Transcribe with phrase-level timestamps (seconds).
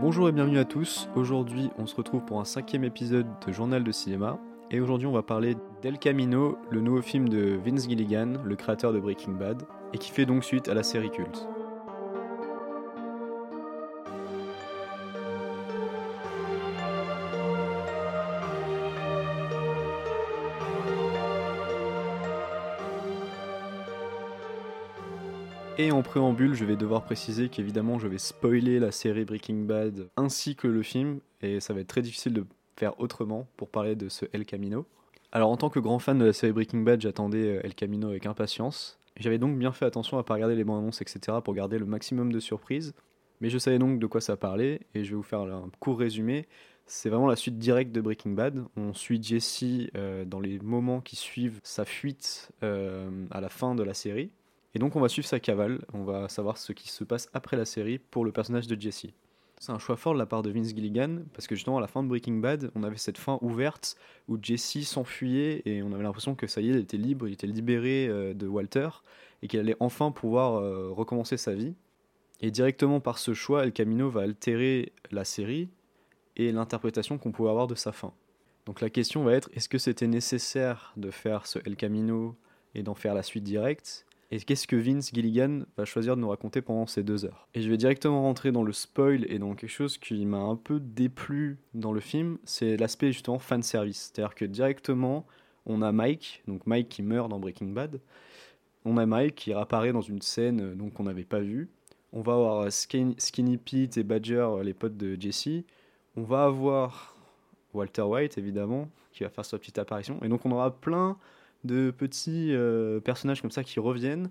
[0.00, 1.08] Bonjour et bienvenue à tous.
[1.16, 4.38] Aujourd'hui, on se retrouve pour un cinquième épisode de Journal de cinéma.
[4.70, 8.92] Et aujourd'hui, on va parler d'El Camino, le nouveau film de Vince Gilligan, le créateur
[8.92, 11.48] de Breaking Bad, et qui fait donc suite à la série culte.
[25.80, 30.08] Et en préambule, je vais devoir préciser qu'évidemment, je vais spoiler la série Breaking Bad
[30.16, 32.44] ainsi que le film, et ça va être très difficile de
[32.76, 34.86] faire autrement pour parler de ce El Camino.
[35.30, 38.08] Alors, en tant que grand fan de la série Breaking Bad, j'attendais euh, El Camino
[38.08, 38.98] avec impatience.
[39.20, 41.86] J'avais donc bien fait attention à pas regarder les bandes annonces, etc., pour garder le
[41.86, 42.92] maximum de surprises.
[43.40, 46.00] Mais je savais donc de quoi ça parlait, et je vais vous faire un court
[46.00, 46.48] résumé.
[46.86, 48.64] C'est vraiment la suite directe de Breaking Bad.
[48.76, 49.62] On suit Jesse
[49.94, 54.32] euh, dans les moments qui suivent sa fuite euh, à la fin de la série.
[54.74, 57.56] Et donc on va suivre sa cavale, on va savoir ce qui se passe après
[57.56, 59.06] la série pour le personnage de Jesse.
[59.60, 61.88] C'est un choix fort de la part de Vince Gilligan, parce que justement à la
[61.88, 63.96] fin de Breaking Bad, on avait cette fin ouverte
[64.28, 67.32] où Jesse s'enfuyait et on avait l'impression que ça y est, il était libre, il
[67.32, 68.88] était libéré euh, de Walter
[69.42, 71.74] et qu'il allait enfin pouvoir euh, recommencer sa vie.
[72.40, 75.68] Et directement par ce choix, El Camino va altérer la série
[76.36, 78.12] et l'interprétation qu'on pouvait avoir de sa fin.
[78.66, 82.36] Donc la question va être, est-ce que c'était nécessaire de faire ce El Camino
[82.76, 84.06] et d'en faire la suite directe?
[84.30, 87.62] Et qu'est-ce que Vince Gilligan va choisir de nous raconter pendant ces deux heures Et
[87.62, 90.80] je vais directement rentrer dans le spoil et dans quelque chose qui m'a un peu
[90.80, 94.12] déplu dans le film, c'est l'aspect justement fan service.
[94.12, 95.26] C'est-à-dire que directement,
[95.64, 98.00] on a Mike, donc Mike qui meurt dans Breaking Bad.
[98.84, 101.70] On a Mike qui réapparaît dans une scène euh, donc qu'on n'avait pas vue.
[102.12, 105.64] On va avoir Skinny Pete et Badger, les potes de Jesse.
[106.16, 107.16] On va avoir
[107.74, 110.18] Walter White évidemment qui va faire sa petite apparition.
[110.22, 111.18] Et donc on aura plein
[111.64, 114.30] de petits euh, personnages comme ça qui reviennent.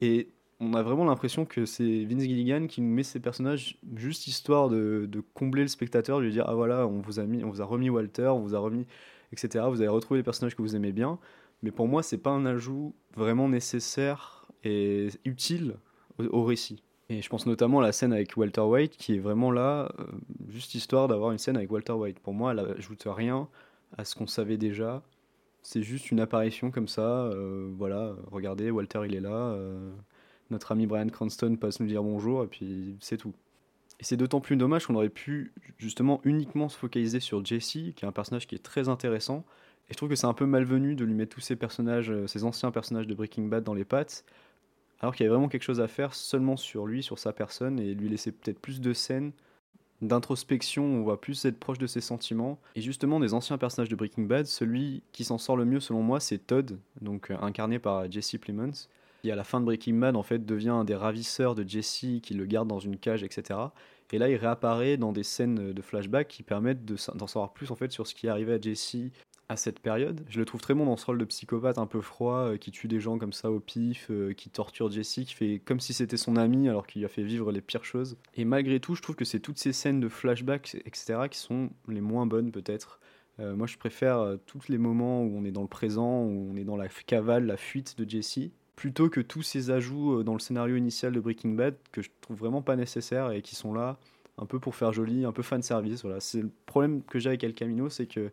[0.00, 0.28] Et
[0.60, 4.68] on a vraiment l'impression que c'est Vince Gilligan qui nous met ces personnages juste histoire
[4.68, 8.40] de, combler le spectateur, de lui dire ah voilà, on vous a remis Walter, on
[8.40, 8.86] vous a remis,
[9.32, 9.64] etc.
[9.68, 11.18] Vous avez retrouvé les personnages que vous aimez bien.
[11.62, 15.76] Mais pour moi, c'est pas un ajout vraiment nécessaire et utile
[16.18, 16.82] au, récit.
[17.08, 20.04] Et je pense notamment à la scène avec Walter White qui est vraiment là, euh,
[20.48, 22.20] juste histoire d'avoir une scène avec Walter White.
[22.20, 23.48] Pour moi, elle ajoute rien
[23.96, 25.02] à ce qu'on savait déjà
[25.62, 27.26] c'est juste une apparition comme ça.
[27.26, 29.30] Euh, voilà, regardez, Walter il est là.
[29.30, 29.90] Euh,
[30.50, 33.32] notre ami Brian Cranston passe nous dire bonjour et puis c'est tout.
[34.00, 37.94] Et c'est d'autant plus dommage qu'on aurait pu justement uniquement se focaliser sur Jesse, qui
[38.02, 39.44] est un personnage qui est très intéressant.
[39.88, 42.26] Et je trouve que c'est un peu malvenu de lui mettre tous ces personnages, euh,
[42.26, 44.24] ces anciens personnages de Breaking Bad dans les pattes,
[45.00, 47.78] alors qu'il y avait vraiment quelque chose à faire seulement sur lui, sur sa personne,
[47.78, 49.32] et lui laisser peut-être plus de scènes
[50.02, 52.58] d'introspection, on va plus être proche de ses sentiments.
[52.74, 56.02] Et justement, des anciens personnages de Breaking Bad, celui qui s'en sort le mieux selon
[56.02, 58.72] moi, c'est Todd, donc euh, incarné par Jesse Plemons,
[59.22, 62.20] qui à la fin de Breaking Bad en fait devient un des ravisseurs de Jesse,
[62.22, 63.58] qui le garde dans une cage, etc.
[64.12, 67.76] Et là, il réapparaît dans des scènes de flashback qui permettent d'en savoir plus en
[67.76, 68.96] fait sur ce qui est arrivé à Jesse
[69.48, 70.24] à cette période.
[70.28, 72.70] Je le trouve très bon dans ce rôle de psychopathe un peu froid, euh, qui
[72.70, 75.92] tue des gens comme ça au pif, euh, qui torture Jesse, qui fait comme si
[75.92, 78.16] c'était son ami alors qu'il lui a fait vivre les pires choses.
[78.34, 81.70] Et malgré tout, je trouve que c'est toutes ces scènes de flashback, etc., qui sont
[81.88, 83.00] les moins bonnes peut-être.
[83.40, 86.56] Euh, moi, je préfère tous les moments où on est dans le présent, où on
[86.56, 90.38] est dans la cavale, la fuite de Jesse, plutôt que tous ces ajouts dans le
[90.38, 93.98] scénario initial de Breaking Bad que je trouve vraiment pas nécessaires et qui sont là
[94.38, 96.02] un peu pour faire joli, un peu fan service.
[96.02, 98.30] Voilà, c'est le problème que j'ai avec El Camino, c'est que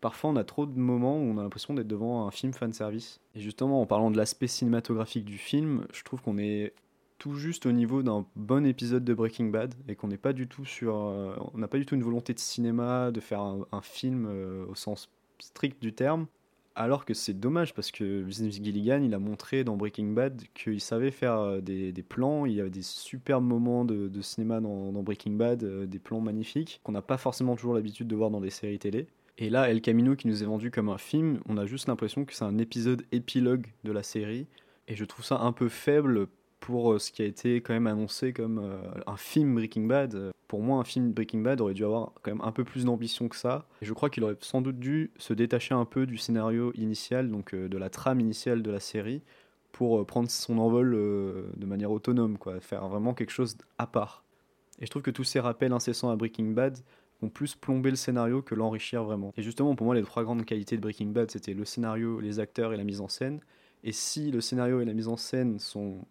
[0.00, 2.72] Parfois, on a trop de moments où on a l'impression d'être devant un film fan
[2.72, 3.20] service.
[3.34, 6.72] Et justement, en parlant de l'aspect cinématographique du film, je trouve qu'on est
[7.20, 10.48] tout juste au niveau d'un bon épisode de Breaking Bad et qu'on n'est pas du
[10.48, 13.82] tout sur, euh, on n'a pas du tout une volonté de cinéma, de faire un,
[13.82, 16.26] film euh, au sens strict du terme.
[16.74, 20.80] Alors que c'est dommage parce que Vince Gilligan, il a montré dans Breaking Bad qu'il
[20.80, 22.46] savait faire euh, des, plans.
[22.46, 26.80] Il y avait des superbes moments de, cinéma dans, dans, Breaking Bad, des plans magnifiques
[26.84, 29.06] qu'on n'a pas forcément toujours l'habitude de voir dans des séries télé.
[29.42, 32.26] Et là, El Camino qui nous est vendu comme un film, on a juste l'impression
[32.26, 34.46] que c'est un épisode épilogue de la série.
[34.86, 36.26] Et je trouve ça un peu faible
[36.60, 40.30] pour euh, ce qui a été quand même annoncé comme euh, un film Breaking Bad.
[40.46, 43.30] Pour moi, un film Breaking Bad aurait dû avoir quand même un peu plus d'ambition
[43.30, 43.66] que ça.
[43.80, 47.30] Et je crois qu'il aurait sans doute dû se détacher un peu du scénario initial,
[47.30, 49.22] donc euh, de la trame initiale de la série,
[49.72, 54.24] pour prendre son envol de manière autonome, quoi, faire vraiment quelque chose à part.
[54.80, 56.76] Et je trouve que tous ces rappels incessants à Breaking Bad
[57.28, 59.32] plus plombé le scénario que l'enrichir vraiment.
[59.36, 62.40] Et justement, pour moi, les trois grandes qualités de Breaking Bad, c'était le scénario, les
[62.40, 63.40] acteurs et la mise en scène.
[63.84, 66.04] Et si le scénario et la mise en scène sont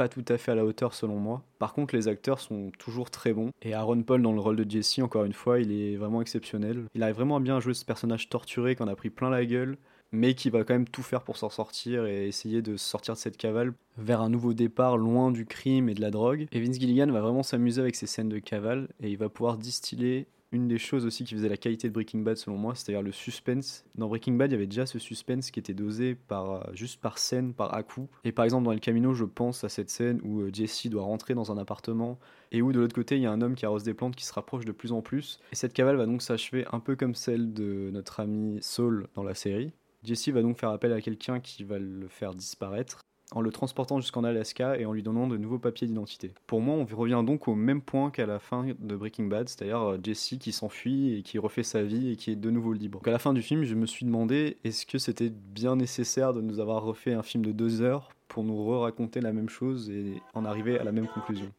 [0.00, 1.42] pas tout à fait à la hauteur selon moi.
[1.58, 3.50] Par contre, les acteurs sont toujours très bons.
[3.60, 6.86] Et Aaron Paul dans le rôle de Jesse, encore une fois, il est vraiment exceptionnel.
[6.94, 9.76] Il arrive vraiment à bien jouer ce personnage torturé qu'on a pris plein la gueule,
[10.12, 13.18] mais qui va quand même tout faire pour s'en sortir et essayer de sortir de
[13.18, 16.46] cette cavale vers un nouveau départ loin du crime et de la drogue.
[16.52, 19.56] Et Vince Gilligan va vraiment s'amuser avec ces scènes de cavale et il va pouvoir
[19.58, 23.02] distiller une des choses aussi qui faisait la qualité de Breaking Bad selon moi, c'est-à-dire
[23.02, 23.84] le suspense.
[23.94, 27.00] Dans Breaking Bad, il y avait déjà ce suspense qui était dosé par, euh, juste
[27.00, 28.08] par scène, par à-coup.
[28.24, 31.02] Et par exemple, dans El Camino, je pense à cette scène où euh, Jesse doit
[31.02, 32.18] rentrer dans un appartement
[32.52, 34.24] et où de l'autre côté, il y a un homme qui arrose des plantes qui
[34.24, 35.38] se rapproche de plus en plus.
[35.52, 39.22] Et cette cavale va donc s'achever un peu comme celle de notre ami Saul dans
[39.22, 39.72] la série.
[40.02, 43.00] Jesse va donc faire appel à quelqu'un qui va le faire disparaître
[43.32, 46.32] en le transportant jusqu'en Alaska et en lui donnant de nouveaux papiers d'identité.
[46.46, 49.80] Pour moi, on revient donc au même point qu'à la fin de Breaking Bad, c'est-à-dire
[49.82, 52.98] euh, Jesse qui s'enfuit et qui refait sa vie et qui est de nouveau libre.
[52.98, 56.32] Donc à la fin du film, je me suis demandé est-ce que c'était bien nécessaire
[56.32, 59.90] de nous avoir refait un film de deux heures pour nous re-raconter la même chose
[59.90, 61.52] et en arriver à la même conclusion?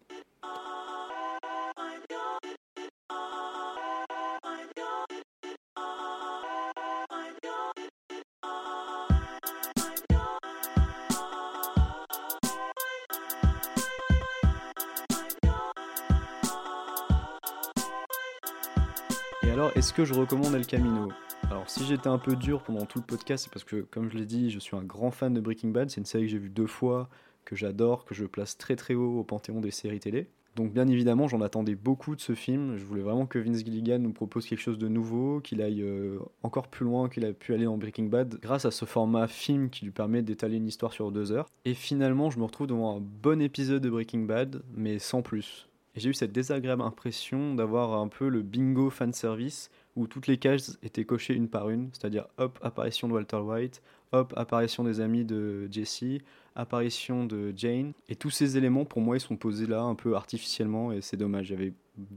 [19.52, 21.10] Alors, est-ce que je recommande El Camino?
[21.50, 24.18] Alors, si j'étais un peu dur pendant tout le podcast, c'est parce que, comme je
[24.18, 25.90] l'ai dit, je suis un grand fan de Breaking Bad.
[25.90, 27.10] C'est une série que j'ai vue deux fois,
[27.44, 30.30] que j'adore, que je place très très haut au panthéon des séries télé.
[30.56, 32.78] Donc bien évidemment, j'en attendais beaucoup de ce film.
[32.78, 36.20] Je voulais vraiment que Vince Gilligan nous propose quelque chose de nouveau, qu'il aille euh,
[36.44, 39.70] encore plus loin qu'il a pu aller dans Breaking Bad, grâce à ce format film
[39.70, 41.48] qui lui permet d'étaler une histoire sur deux heures.
[41.66, 45.68] Et finalement, je me retrouve devant un bon épisode de Breaking Bad, mais sans plus.
[45.96, 50.38] J'ai eu cette désagréable impression d'avoir un peu le bingo fan service où toutes les
[50.38, 53.82] cases étaient cochées une par une, c'est-à-dire hop, apparition de Walter White,
[54.14, 56.22] hop, apparition des amis de Jesse,
[56.56, 57.92] apparition de Jane.
[58.08, 61.18] Et tous ces éléments, pour moi, ils sont posés là un peu artificiellement et c'est
[61.18, 61.74] dommage, j'avais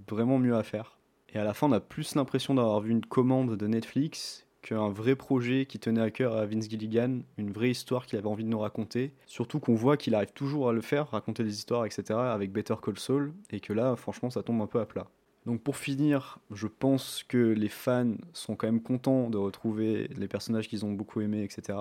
[0.09, 0.97] vraiment mieux à faire.
[1.31, 4.89] Et à la fin, on a plus l'impression d'avoir vu une commande de Netflix qu'un
[4.89, 8.45] vrai projet qui tenait à cœur à Vince Gilligan, une vraie histoire qu'il avait envie
[8.45, 9.13] de nous raconter.
[9.27, 12.19] Surtout qu'on voit qu'il arrive toujours à le faire, raconter des histoires, etc.
[12.19, 15.07] avec Better Call Saul, et que là, franchement, ça tombe un peu à plat.
[15.45, 20.29] Donc pour finir, je pense que les fans sont quand même contents de retrouver les
[20.29, 21.79] personnages qu'ils ont beaucoup aimés, etc.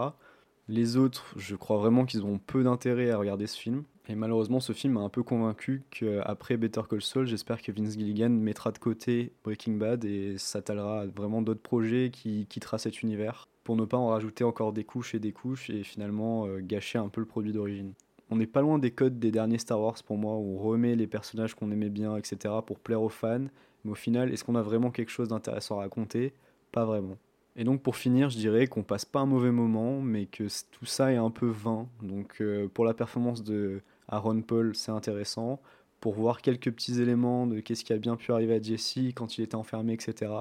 [0.68, 3.84] Les autres, je crois vraiment qu'ils ont peu d'intérêt à regarder ce film.
[4.10, 7.94] Et malheureusement, ce film m'a un peu convaincu qu'après Better Call Saul, j'espère que Vince
[7.98, 13.48] Gilligan mettra de côté Breaking Bad et s'attellera vraiment d'autres projets qui quittera cet univers
[13.64, 16.98] pour ne pas en rajouter encore des couches et des couches et finalement euh, gâcher
[16.98, 17.94] un peu le produit d'origine.
[18.30, 20.96] On n'est pas loin des codes des derniers Star Wars pour moi, où on remet
[20.96, 23.46] les personnages qu'on aimait bien, etc., pour plaire aux fans.
[23.86, 26.34] Mais au final, est-ce qu'on a vraiment quelque chose d'intéressant à raconter?
[26.72, 27.18] Pas vraiment.
[27.56, 30.86] Et donc pour finir, je dirais qu'on passe pas un mauvais moment, mais que tout
[30.86, 31.88] ça est un peu vain.
[32.02, 35.62] Donc euh, pour la performance de Aaron Paul, c'est intéressant.
[36.00, 39.38] Pour voir quelques petits éléments de qu'est-ce qui a bien pu arriver à Jesse quand
[39.38, 40.32] il était enfermé, etc.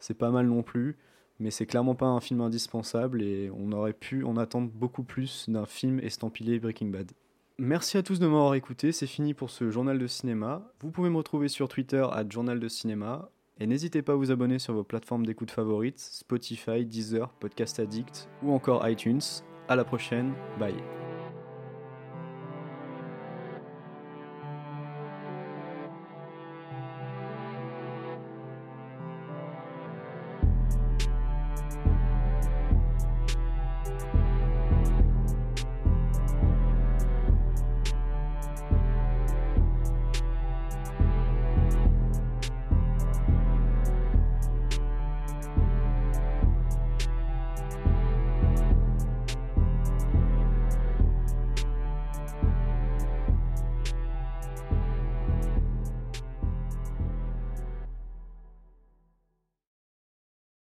[0.00, 0.96] C'est pas mal non plus,
[1.38, 5.48] mais c'est clairement pas un film indispensable et on aurait pu en attendre beaucoup plus
[5.48, 7.12] d'un film estampillé Breaking Bad.
[7.58, 10.72] Merci à tous de m'avoir écouté, c'est fini pour ce journal de cinéma.
[10.80, 13.30] Vous pouvez me retrouver sur Twitter à Journal de Cinéma
[13.60, 18.28] et n'hésitez pas à vous abonner sur vos plateformes d'écoute favorites, Spotify, Deezer, Podcast Addict
[18.42, 19.20] ou encore iTunes.
[19.68, 20.74] À la prochaine, bye.